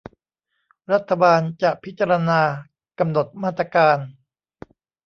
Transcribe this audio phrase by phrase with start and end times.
[0.93, 2.41] รัฐบาลจะพิจารณา
[2.99, 3.97] กำหนดมาตรการ